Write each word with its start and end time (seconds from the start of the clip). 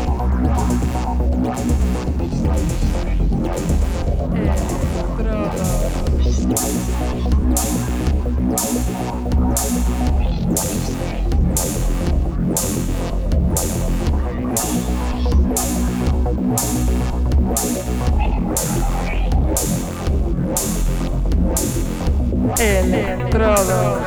Electrodos. 22.58 24.06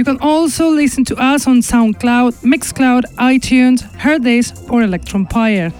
You 0.00 0.04
can 0.04 0.18
also 0.22 0.70
listen 0.70 1.04
to 1.04 1.16
us 1.16 1.46
on 1.46 1.58
SoundCloud, 1.60 2.42
Mixcloud, 2.42 3.02
iTunes, 3.16 3.82
Hearthis, 3.98 4.50
or 4.72 4.80
Electronpire. 4.80 5.70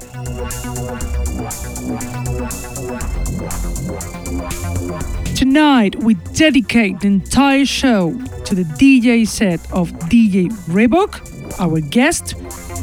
Tonight, 5.35 5.97
we 6.03 6.13
dedicate 6.35 7.01
the 7.01 7.07
entire 7.07 7.65
show 7.65 8.13
to 8.45 8.55
the 8.55 8.65
DJ 8.65 9.27
set 9.27 9.59
of 9.73 9.91
DJ 10.11 10.51
Reebok, 10.69 11.59
our 11.59 11.81
guest, 11.81 12.35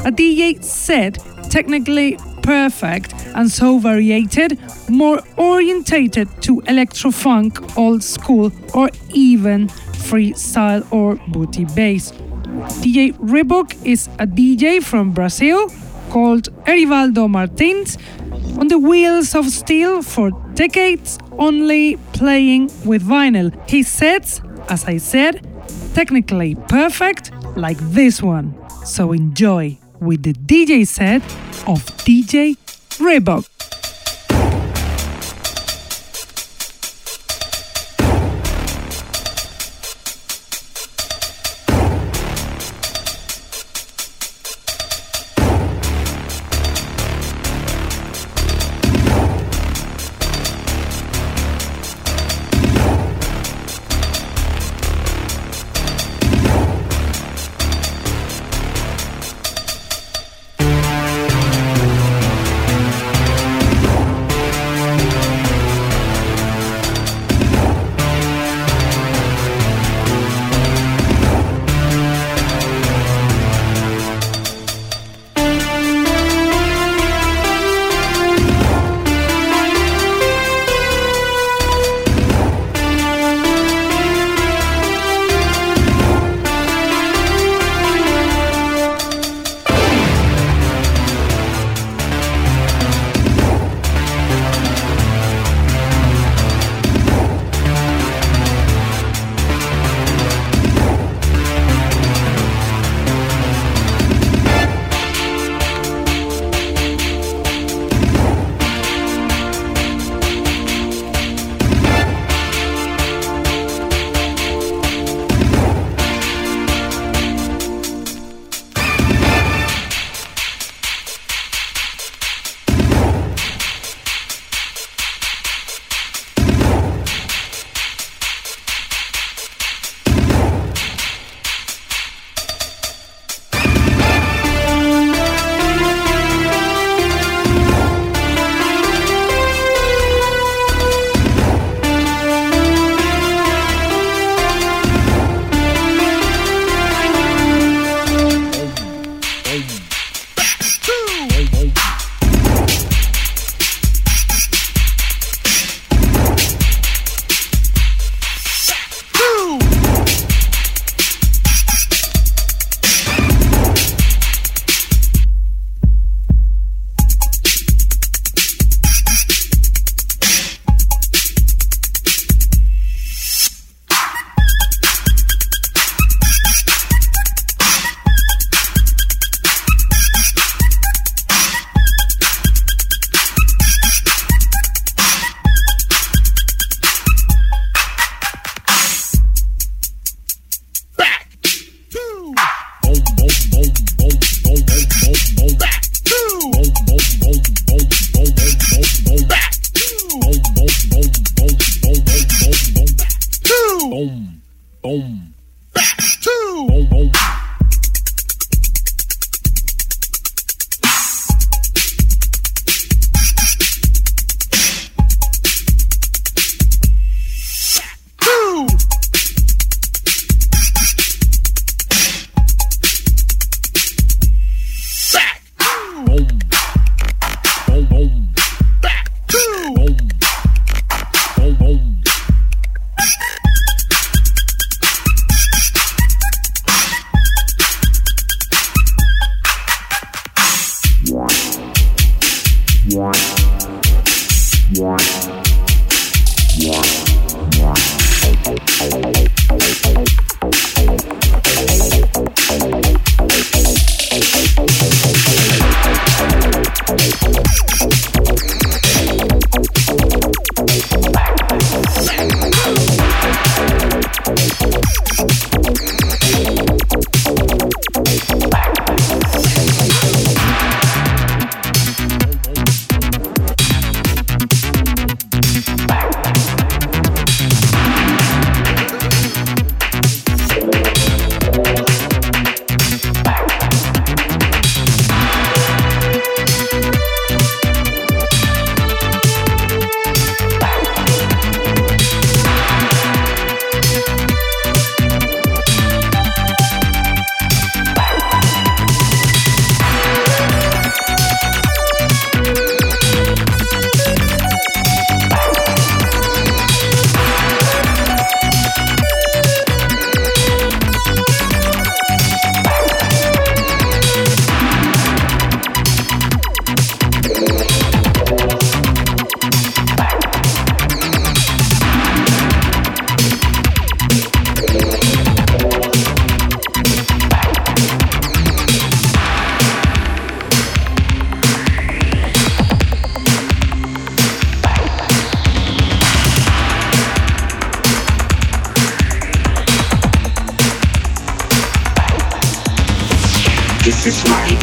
a 0.04 0.10
DJ 0.10 0.60
set 0.64 1.18
technically 1.50 2.18
perfect 2.42 3.14
and 3.36 3.48
so 3.48 3.78
variated, 3.78 4.58
more 4.88 5.20
orientated 5.36 6.28
to 6.42 6.60
electro 6.62 7.12
funk, 7.12 7.78
old 7.78 8.02
school, 8.02 8.50
or 8.74 8.90
even 9.14 9.70
freestyle 10.08 10.86
or 10.90 11.16
booty 11.28 11.64
bass. 11.64 12.12
DJ 12.82 13.12
Reebok 13.18 13.76
is 13.84 14.08
a 14.18 14.26
DJ 14.26 14.82
from 14.82 15.12
Brazil 15.12 15.70
called 16.10 16.48
Erivaldo 16.64 17.28
Martins 17.28 17.98
on 18.58 18.68
the 18.68 18.78
wheels 18.78 19.34
of 19.34 19.46
steel 19.50 20.02
for 20.02 20.30
decades, 20.54 21.18
only 21.32 21.96
playing 22.12 22.70
with 22.84 23.02
vinyl. 23.02 23.52
He 23.68 23.82
sets, 23.82 24.40
as 24.68 24.84
I 24.84 24.96
said, 24.98 25.46
technically 25.94 26.54
perfect 26.68 27.30
like 27.56 27.78
this 27.78 28.22
one. 28.22 28.54
So 28.84 29.12
enjoy 29.12 29.78
with 30.00 30.22
the 30.22 30.32
DJ 30.32 30.86
set 30.86 31.22
of 31.66 31.84
DJ 32.06 32.56
Reebok. 32.98 33.57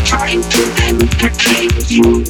trying 0.04 0.42
to 0.42 0.62
entertain 0.84 1.70
you. 1.88 2.24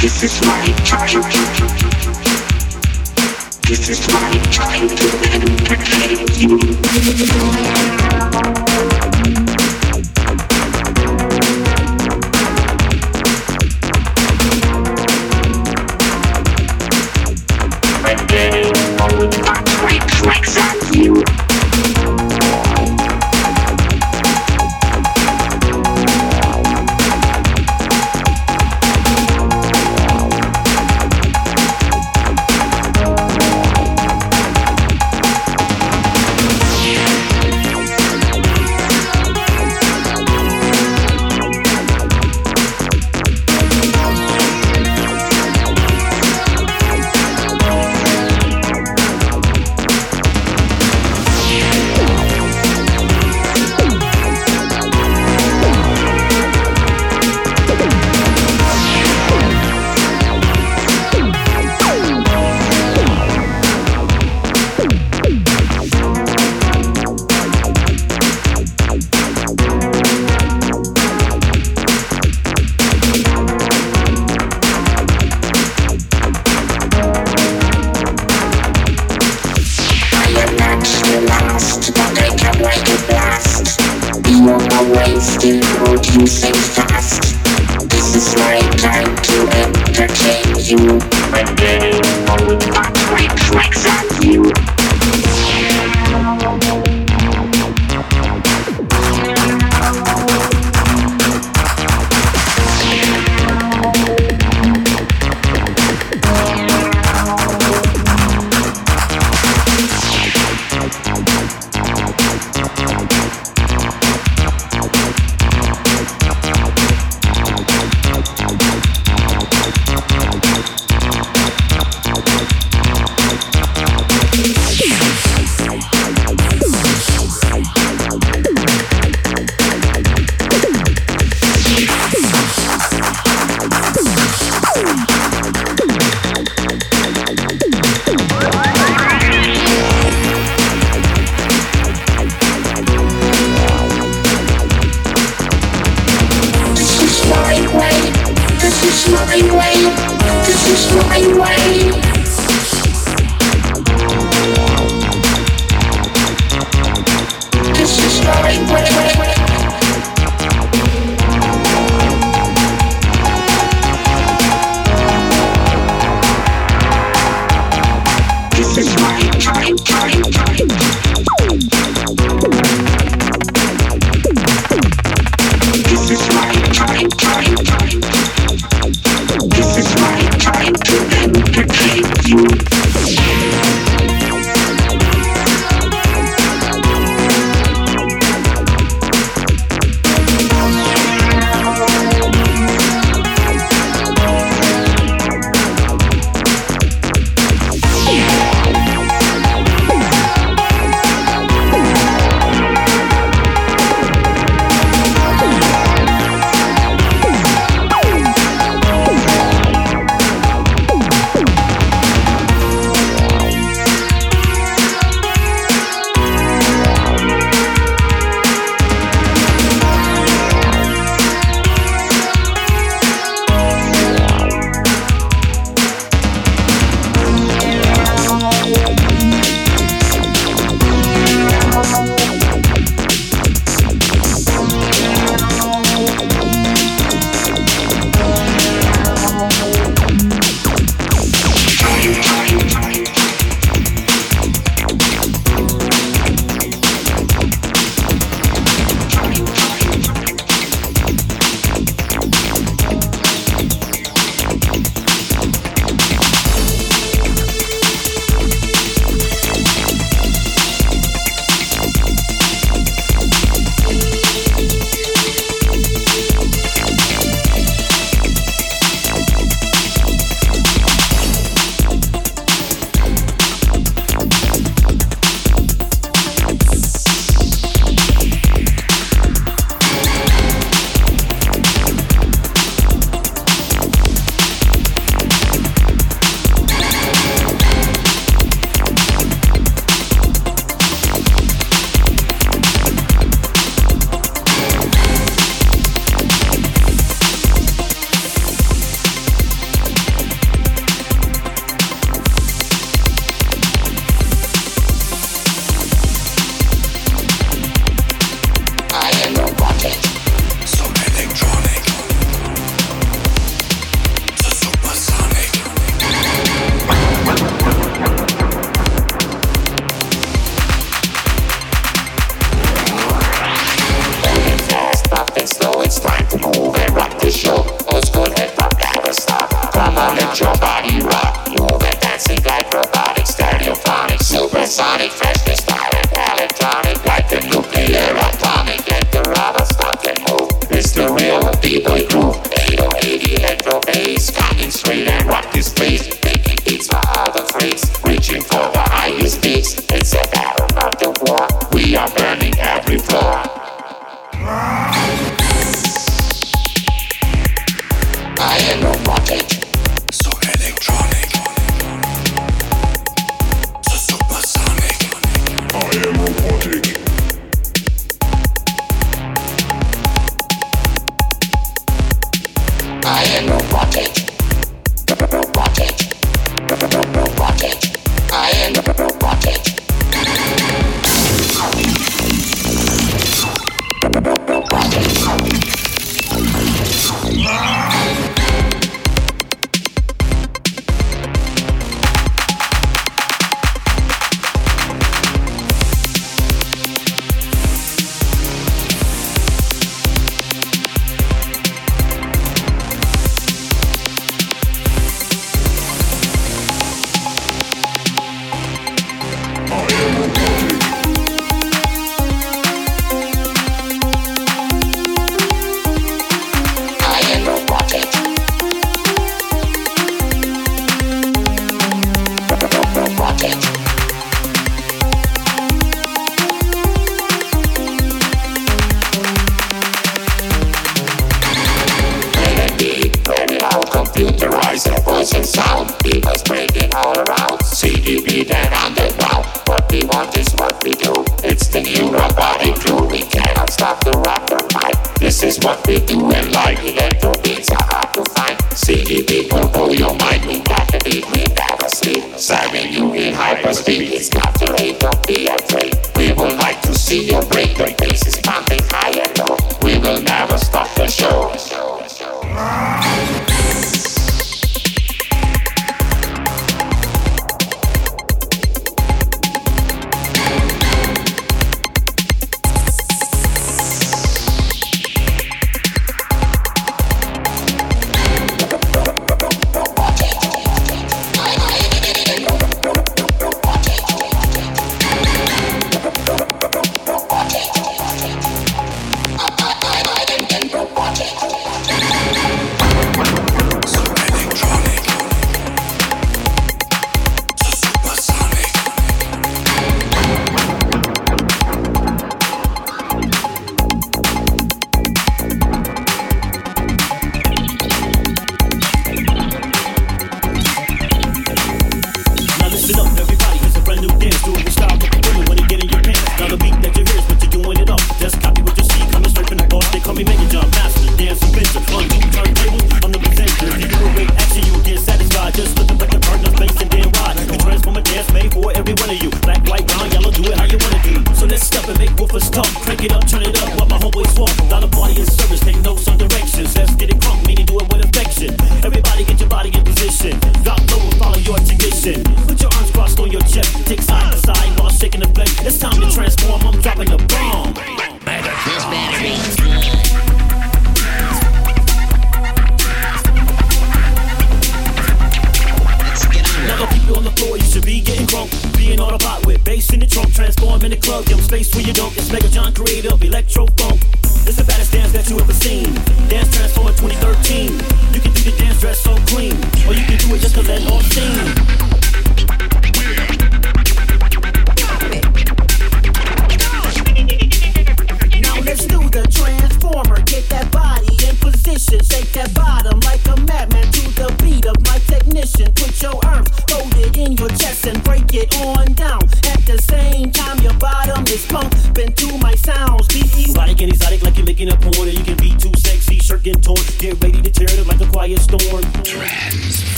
This 0.00 0.22
is 0.22 0.40
my 0.42 0.72
child. 0.84 1.24
This 3.68 3.88
is 3.88 4.08
my 4.12 4.30
trying 4.50 4.88
to 4.88 5.06
entertain 5.32 6.26
you. 6.36 6.58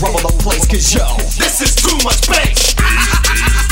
rumble 0.00 0.20
the 0.20 0.36
place, 0.38 0.66
cause 0.66 0.94
yo, 0.94 1.06
this 1.38 1.60
is 1.60 1.74
too 1.74 1.96
much 2.04 2.28
bass. 2.28 3.62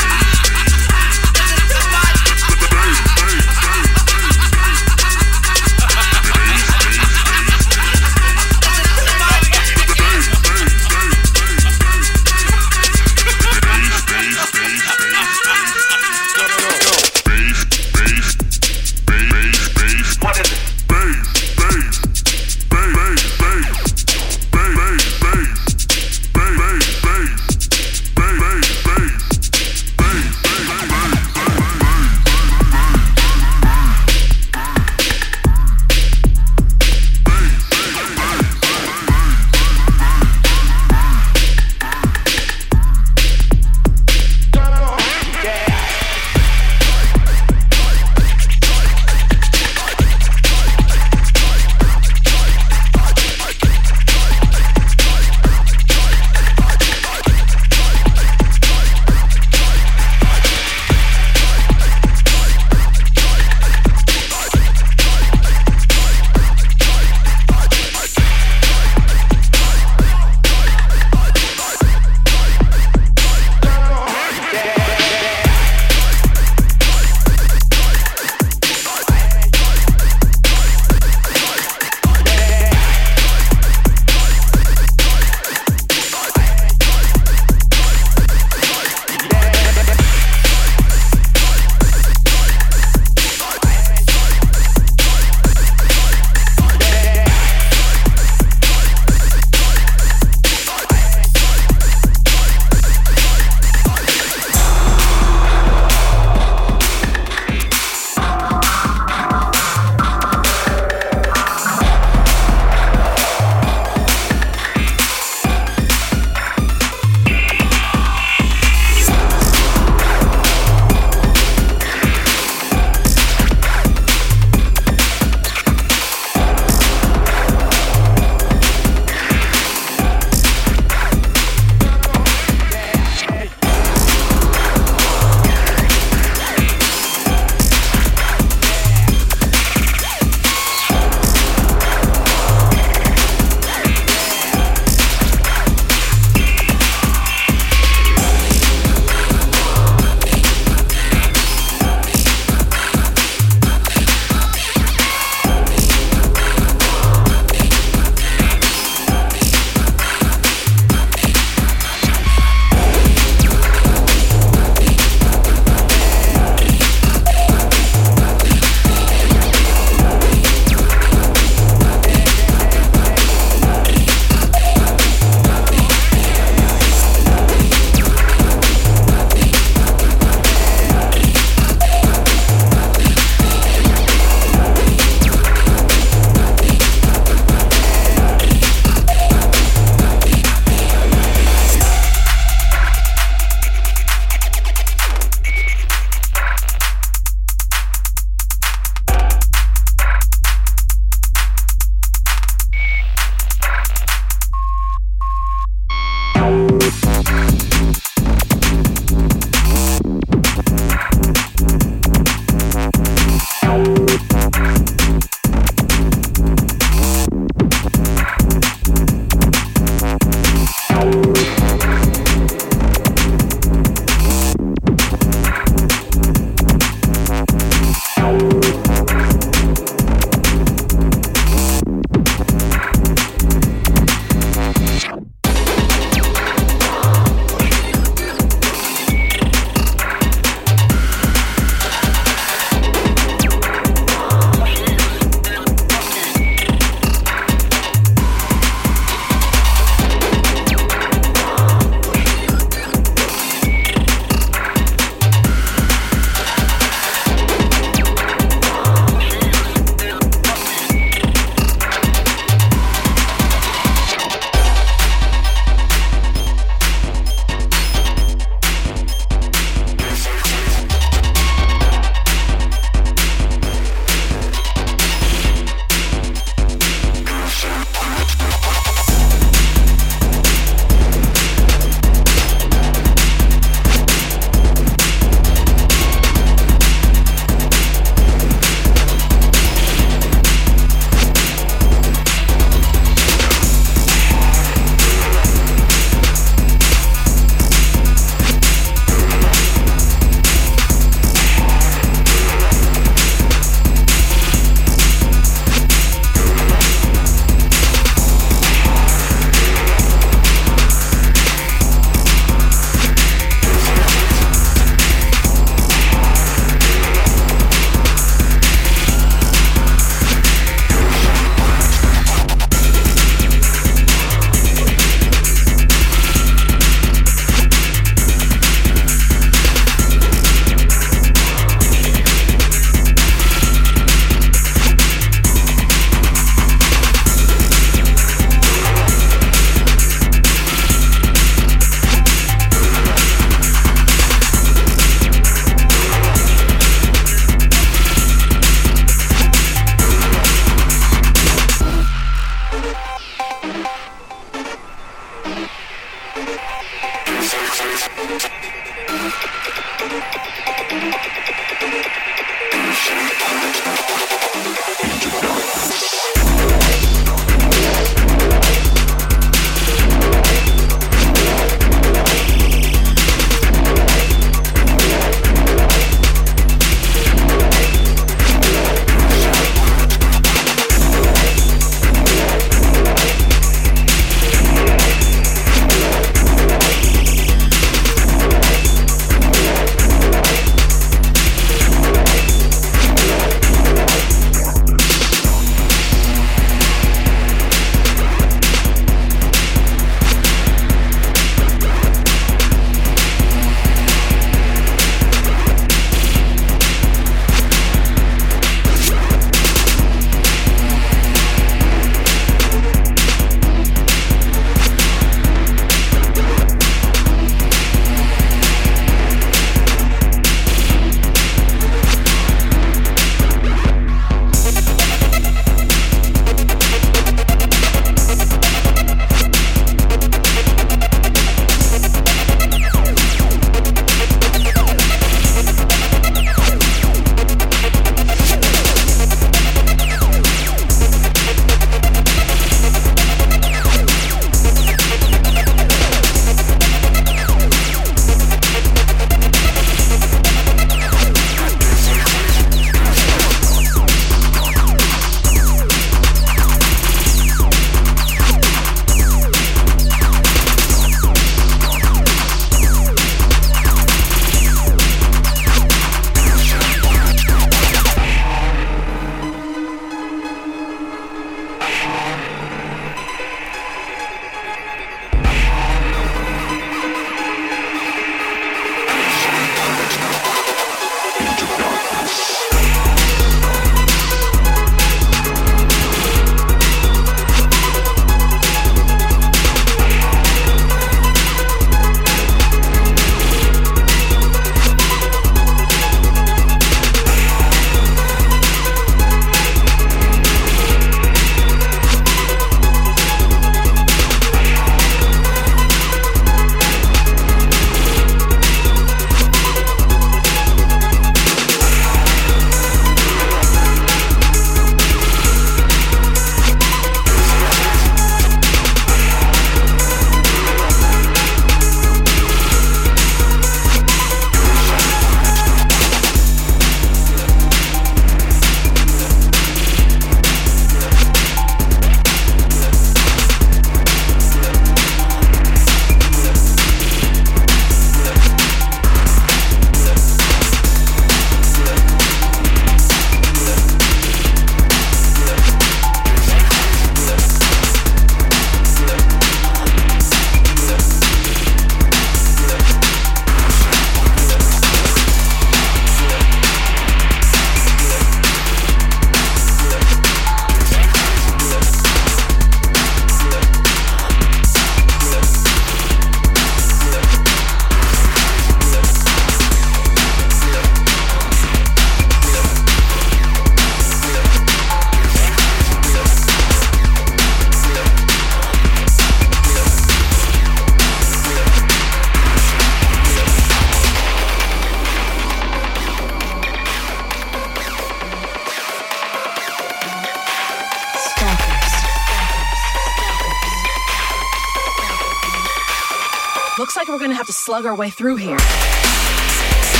slug 597.65 597.87
our 597.87 597.95
way 597.95 598.11
through 598.11 598.35
here. 598.35 598.74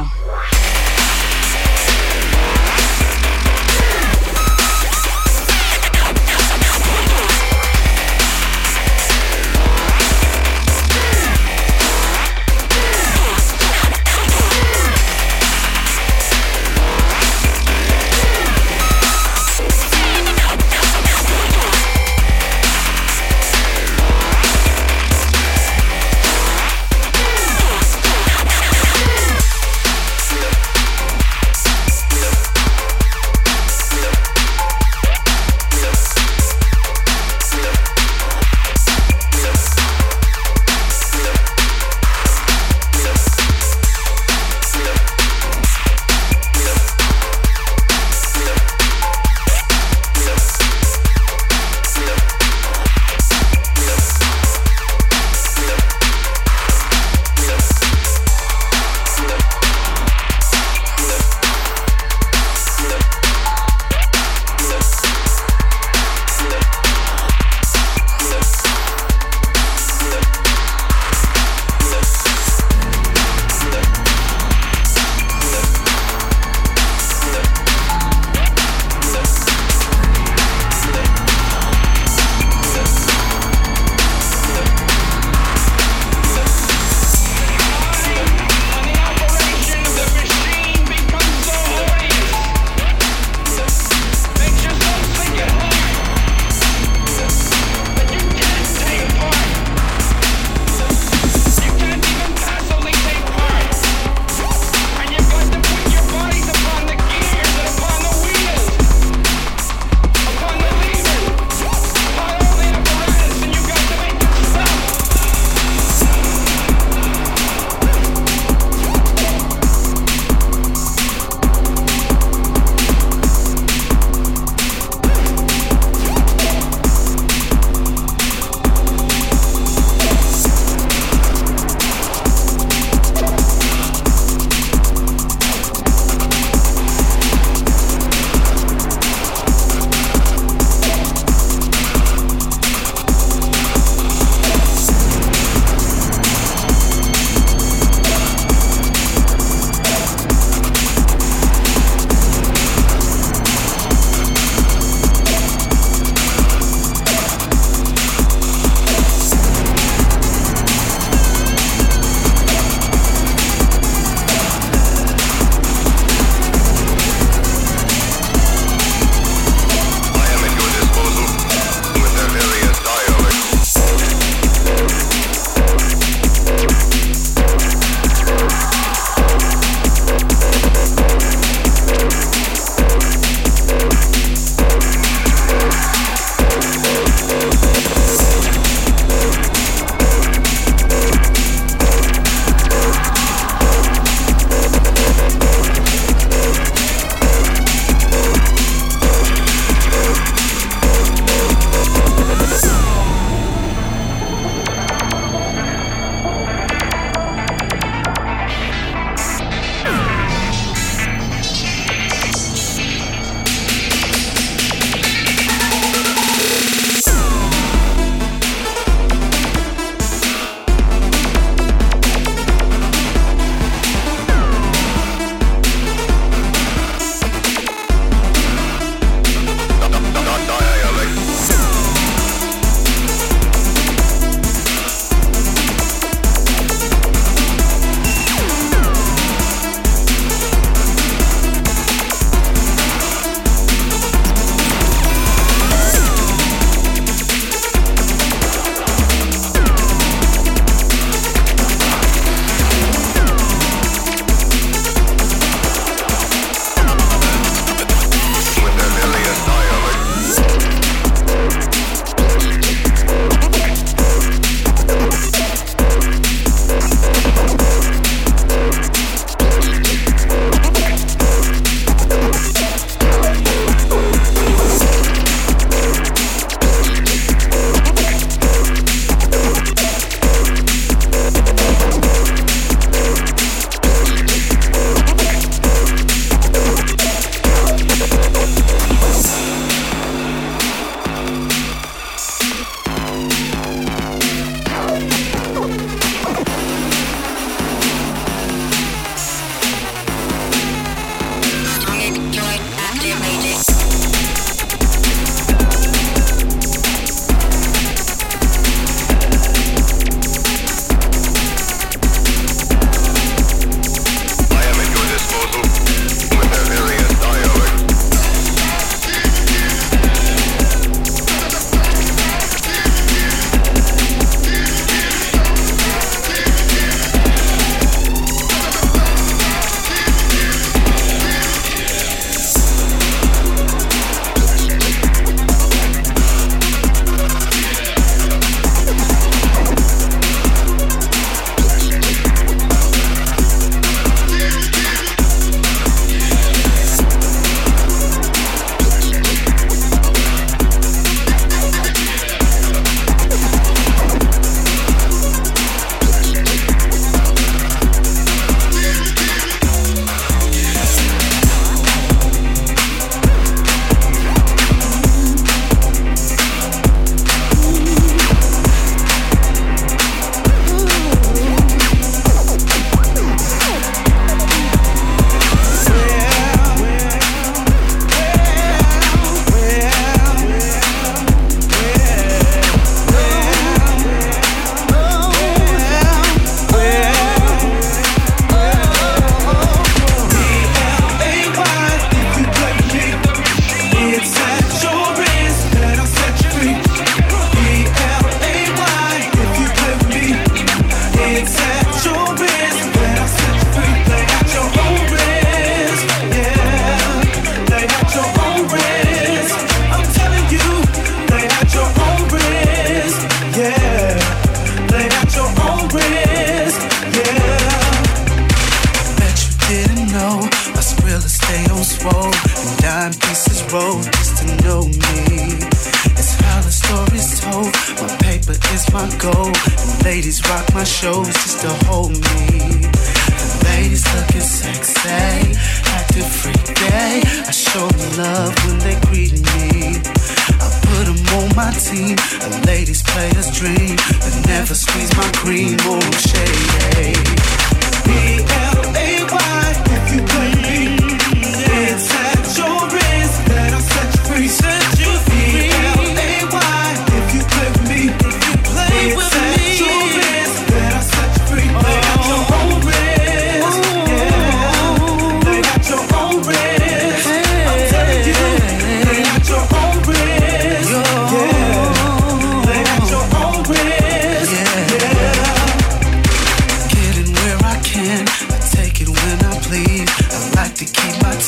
now. 0.00 0.59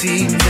Keep 0.02 0.41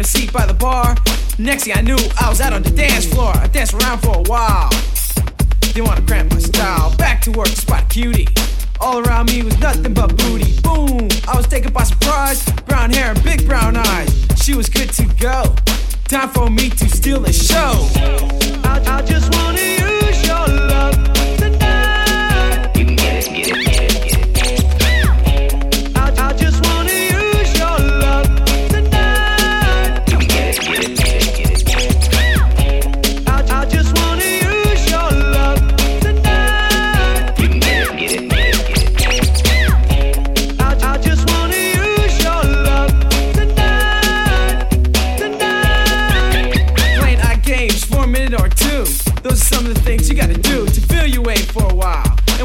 I 0.00 0.02
a 0.02 0.06
seat 0.06 0.32
by 0.32 0.46
the 0.46 0.54
bar. 0.54 0.96
Next 1.38 1.64
thing 1.64 1.74
I 1.76 1.82
knew, 1.82 1.98
I 2.18 2.30
was 2.30 2.40
out 2.40 2.54
on 2.54 2.62
the 2.62 2.70
dance 2.70 3.04
floor. 3.04 3.32
I 3.36 3.48
danced 3.48 3.74
around 3.74 3.98
for 3.98 4.16
a 4.16 4.22
while. 4.22 4.70
Didn't 5.60 5.84
wanna 5.84 6.00
cramp 6.06 6.32
my 6.32 6.38
style. 6.38 6.96
Back 6.96 7.20
to 7.24 7.30
work 7.32 7.48
spot 7.48 7.86
cutie. 7.90 8.26
All 8.80 9.00
around 9.00 9.30
me 9.30 9.42
was 9.42 9.58
nothing 9.58 9.92
but 9.92 10.16
booty. 10.16 10.58
Boom! 10.62 11.06
I 11.28 11.36
was 11.36 11.46
taken 11.48 11.70
by 11.74 11.82
surprise. 11.82 12.42
Brown 12.66 12.90
hair 12.90 13.10
and 13.10 13.22
big 13.22 13.46
brown 13.46 13.76
eyes. 13.76 14.08
She 14.42 14.54
was 14.54 14.70
good 14.70 14.88
to 14.94 15.04
go. 15.20 15.54
Time 16.08 16.30
for 16.30 16.48
me 16.48 16.70
to 16.70 16.88
steal 16.88 17.20
the 17.20 17.34
show. 17.34 17.72
I, 18.64 18.80
I 18.86 19.02
just 19.02 19.30
wanna 19.34 19.60
use 19.60 20.26
your 20.26 20.46
love 20.48 21.19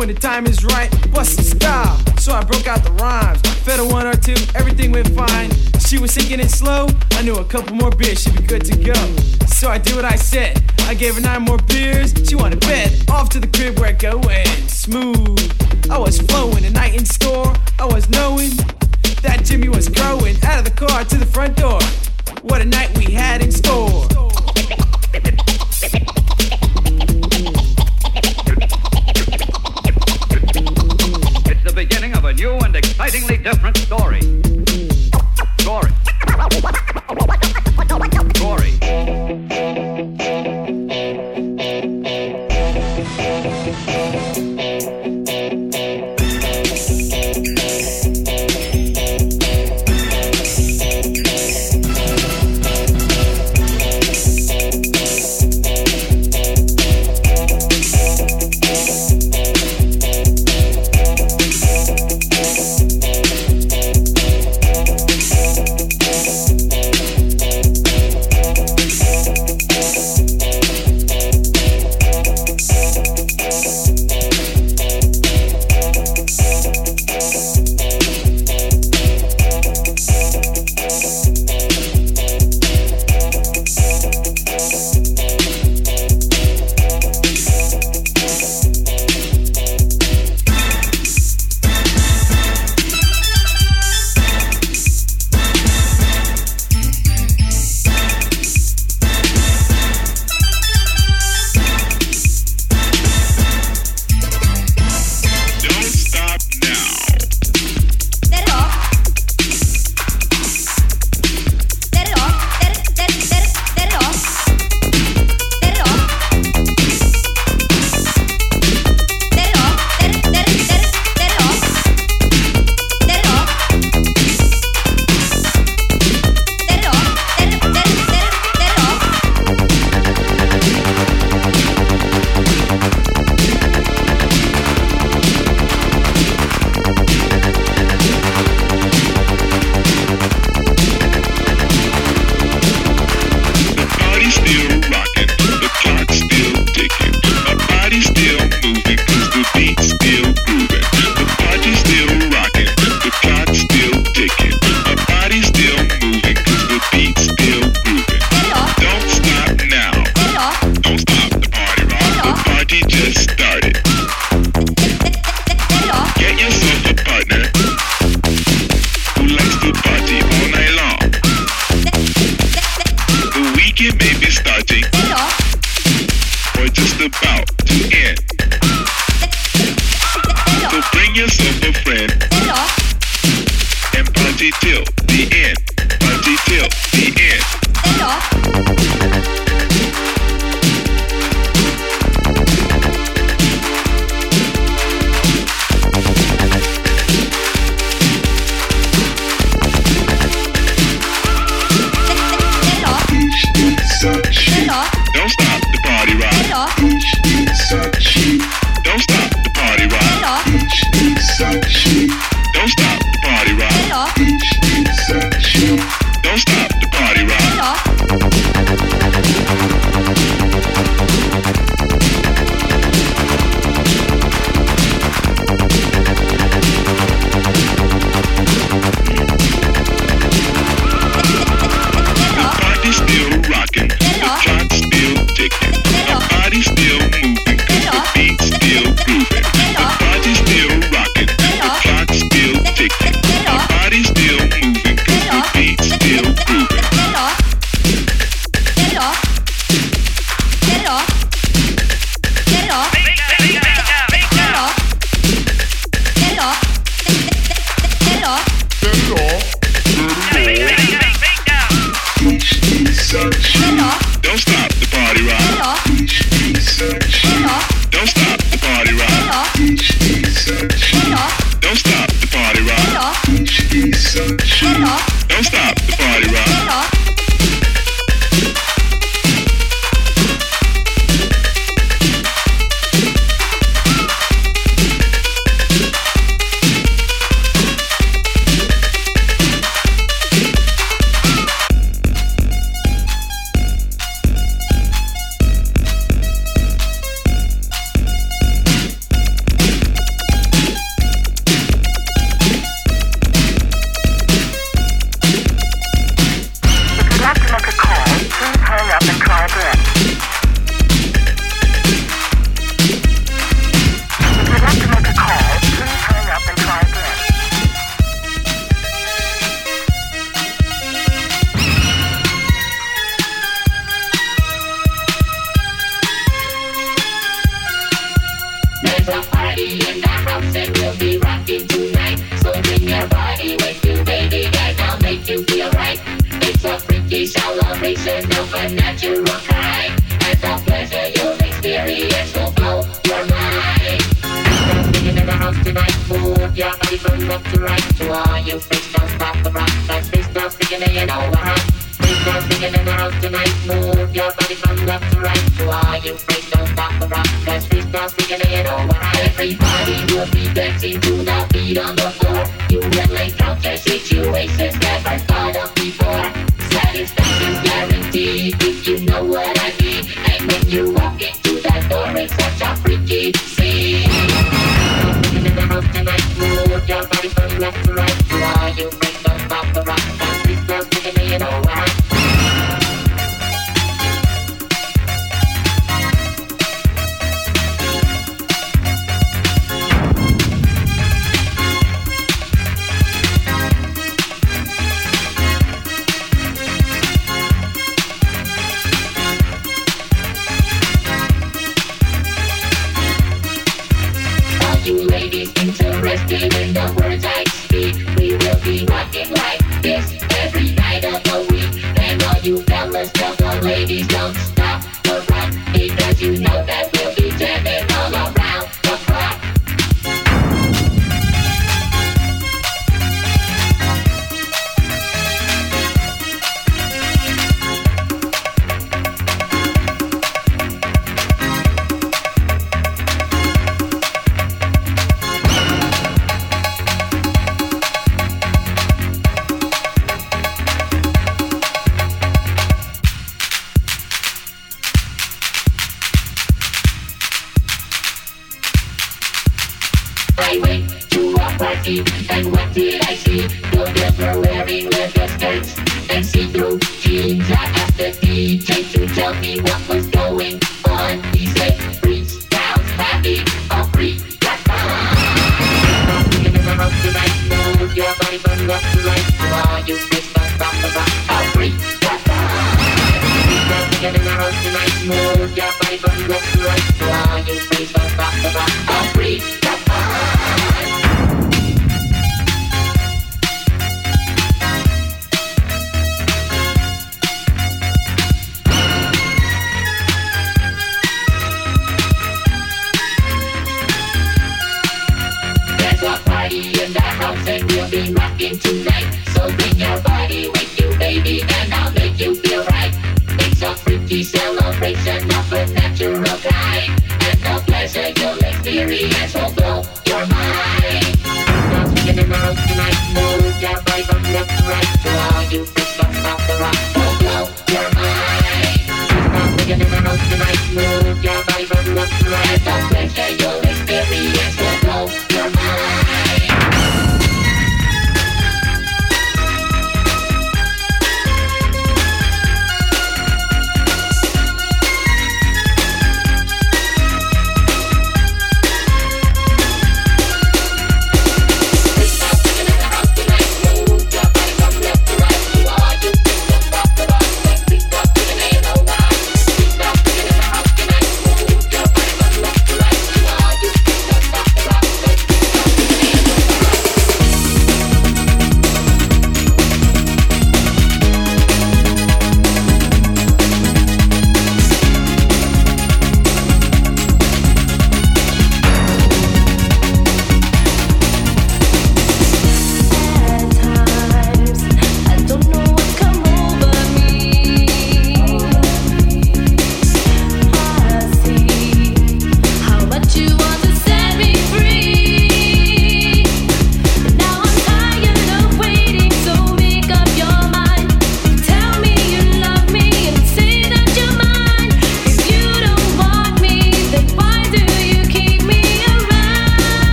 when 0.00 0.08
the 0.08 0.14
time 0.14 0.46
is 0.46 0.64
right, 0.64 0.90
bust 1.12 1.36
the 1.36 1.42
style. 1.42 1.94
So 2.16 2.32
I 2.32 2.42
broke 2.42 2.66
out 2.66 2.82
the 2.82 2.92
rhymes. 2.92 3.42
Fed 3.64 3.80
a 3.80 3.84
one 3.84 4.06
or 4.06 4.14
two, 4.14 4.34
everything 4.54 4.92
went 4.92 5.08
fine. 5.14 5.50
She 5.78 5.98
was 5.98 6.10
singing 6.10 6.40
it 6.40 6.48
slow. 6.48 6.88
I 7.12 7.22
knew 7.22 7.36
a 7.36 7.44
couple 7.44 7.76
more 7.76 7.90
beers, 7.90 8.22
she'd 8.22 8.34
be 8.34 8.42
good 8.42 8.64
to 8.64 8.76
go. 8.76 8.94
So 9.46 9.68
I 9.68 9.76
did 9.76 9.96
what 9.96 10.06
I 10.06 10.16
said. 10.16 10.64
I 10.88 10.94
gave 10.94 11.16
her 11.16 11.20
nine 11.20 11.42
more 11.42 11.58
beers. 11.68 12.14
She 12.26 12.34
wanted 12.34 12.60
bed. 12.60 13.10
Off 13.10 13.28
to 13.30 13.40
the 13.40 13.48
crib 13.48 13.78
where 13.78 13.90
it 13.90 13.98
going 13.98 14.46
smooth. 14.68 15.38
I 15.90 15.98
was 15.98 16.18
flowing, 16.18 16.64
a 16.64 16.70
night 16.70 16.94
in 16.94 17.04
store. 17.04 17.52
I 17.78 17.84
was 17.84 18.08
knowing 18.08 18.52
that 19.20 19.42
Jimmy 19.44 19.68
was 19.68 19.90
growing. 19.90 20.34
Out 20.44 20.60
of 20.60 20.64
the 20.64 20.72
car 20.74 21.04
to 21.04 21.16
the 21.18 21.26
front 21.26 21.58
door. 21.58 21.80
What 22.40 22.62
a 22.62 22.64
night 22.64 22.96
we 22.96 23.12
had 23.12 23.42
in 23.42 23.52
store. 23.52 24.08
New 32.40 32.56
and 32.60 32.74
excitingly 32.74 33.36
different 33.36 33.76
story. 33.76 34.22
Story. 35.58 35.90
Story. 36.30 37.49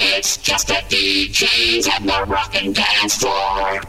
It's 0.00 0.36
just 0.36 0.70
a 0.70 0.74
DJs 0.74 1.88
on 2.00 2.06
the 2.06 2.24
rock 2.32 2.54
and 2.54 2.74
dance 2.74 3.16
floor. 3.16 3.80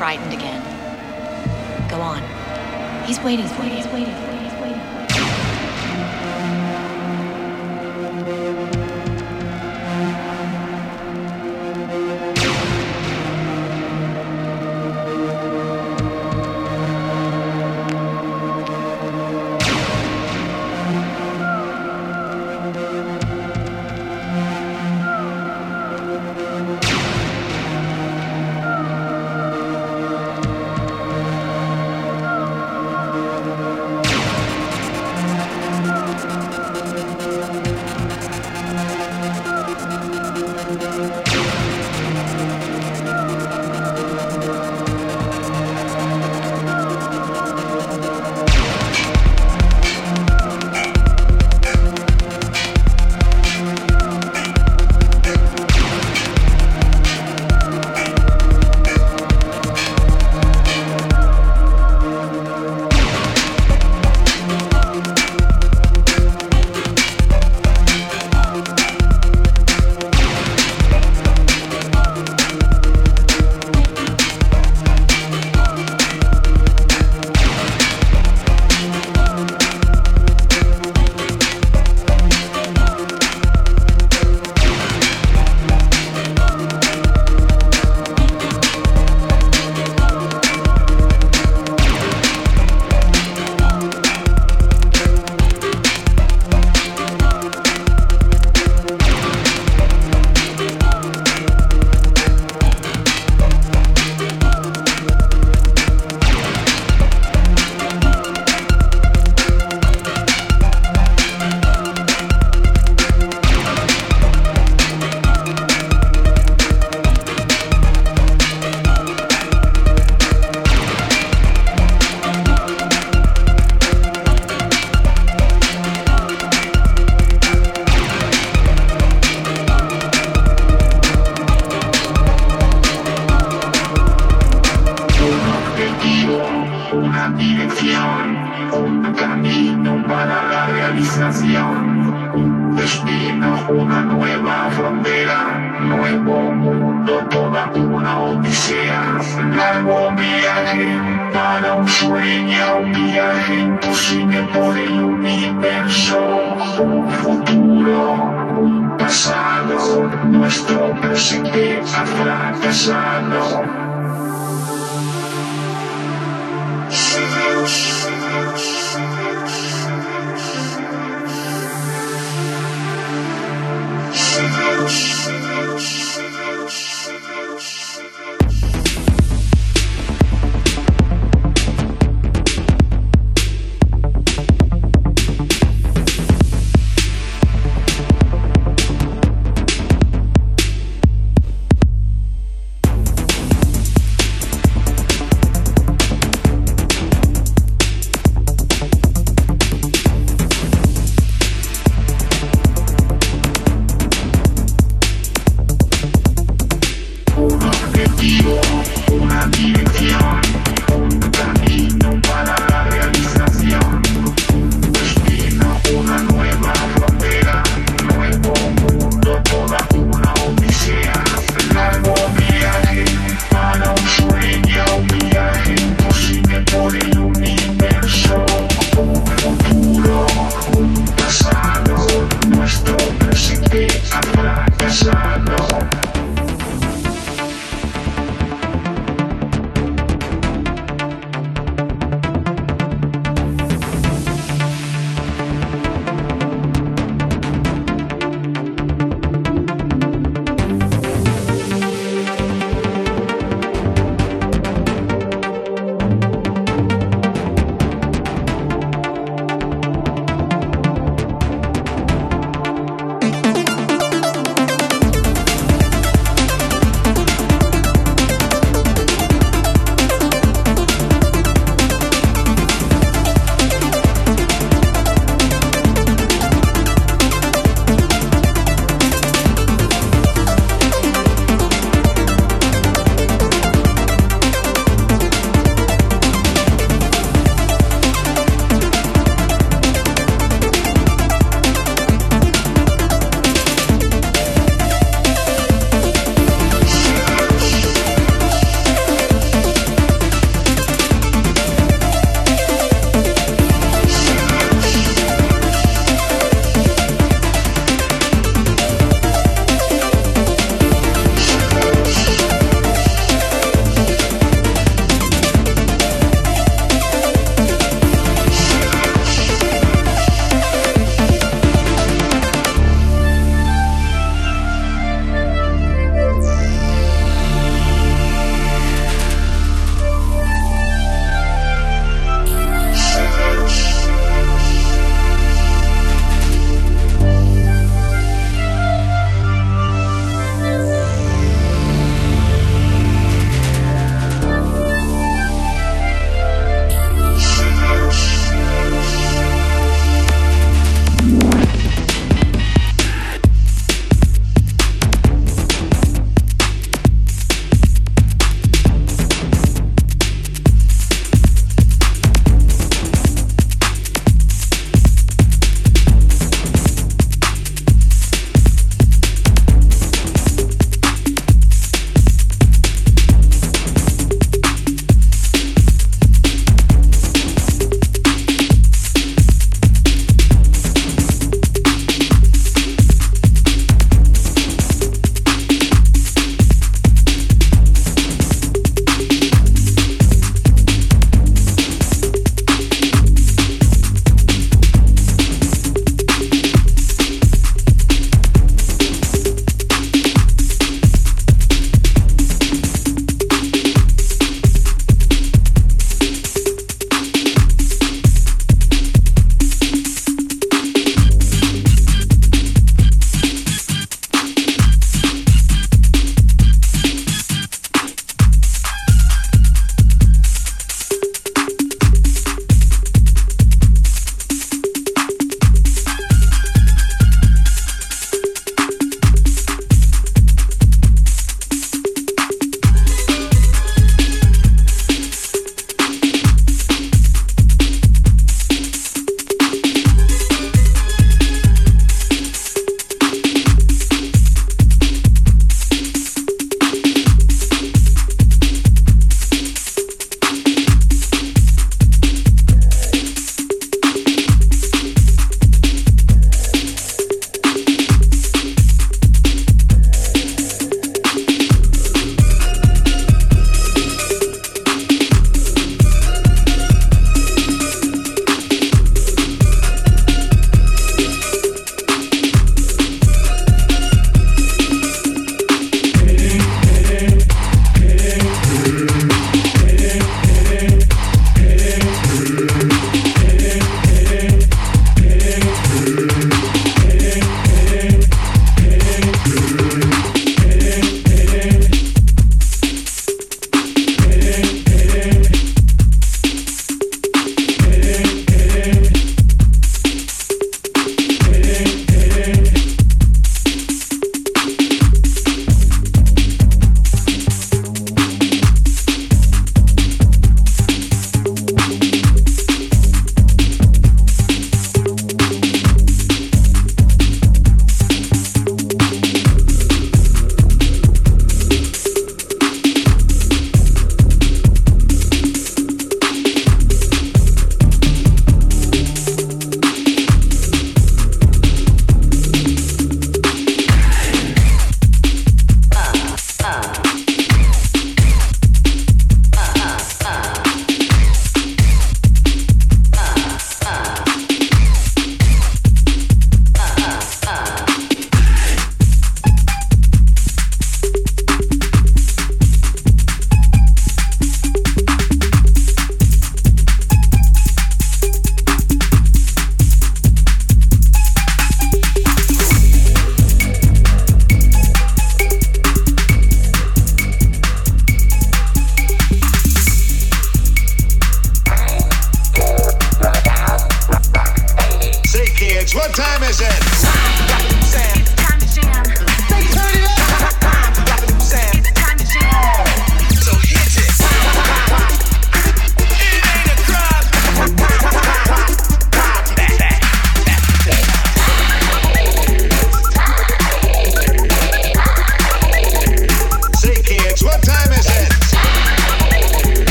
frightened 0.00 0.32
again. 0.32 0.62
Go 1.90 2.00
on. 2.00 2.22
He's 3.06 3.20
waiting 3.20 3.46
for 3.48 3.64
you. 3.64 3.68
He's 3.68 3.86
waiting 3.88 4.14
for 4.14 4.32
you. 4.32 4.38
He's 4.38 4.54
waiting 4.54 4.80
for 4.80 5.18
you. 6.86 6.89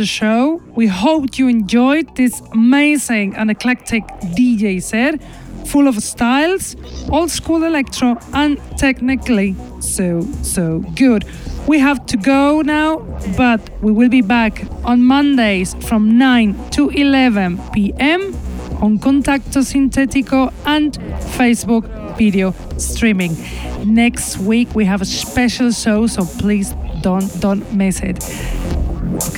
The 0.00 0.06
show. 0.06 0.62
We 0.74 0.86
hope 0.86 1.38
you 1.38 1.46
enjoyed 1.46 2.16
this 2.16 2.40
amazing 2.52 3.36
and 3.36 3.50
eclectic 3.50 4.02
DJ 4.38 4.82
set, 4.82 5.22
full 5.66 5.86
of 5.88 6.02
styles, 6.02 6.74
old 7.10 7.30
school 7.30 7.64
electro, 7.64 8.16
and 8.32 8.58
technically 8.78 9.54
so, 9.80 10.22
so 10.42 10.78
good. 10.94 11.26
We 11.66 11.78
have 11.80 12.06
to 12.06 12.16
go 12.16 12.62
now, 12.62 13.00
but 13.36 13.60
we 13.82 13.92
will 13.92 14.08
be 14.08 14.22
back 14.22 14.64
on 14.84 15.04
Mondays 15.04 15.74
from 15.88 16.16
9 16.16 16.70
to 16.70 16.88
11 16.88 17.60
p.m. 17.74 18.34
on 18.80 18.98
Contacto 18.98 19.60
Sintetico 19.70 20.50
and 20.64 20.94
Facebook 21.36 21.84
video 22.16 22.54
streaming. 22.78 23.36
Next 23.84 24.38
week 24.38 24.74
we 24.74 24.86
have 24.86 25.02
a 25.02 25.04
special 25.04 25.70
show, 25.72 26.06
so 26.06 26.24
please 26.24 26.74
don't 27.02 27.28
don't 27.40 27.64
miss 27.74 28.00
it. 28.00 28.18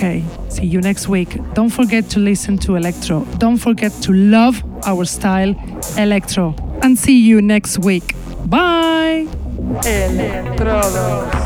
Okay, 0.02 0.24
see 0.48 0.66
you 0.66 0.80
next 0.80 1.06
week. 1.06 1.38
Don't 1.54 1.70
forget 1.70 2.10
to 2.10 2.18
listen 2.18 2.58
to 2.58 2.74
Electro. 2.74 3.24
Don't 3.38 3.56
forget 3.56 3.92
to 4.02 4.12
love 4.12 4.60
our 4.84 5.04
style, 5.04 5.54
Electro. 5.96 6.56
And 6.82 6.98
see 6.98 7.20
you 7.20 7.40
next 7.40 7.78
week. 7.78 8.16
Bye. 8.46 9.28
Thank 9.80 11.41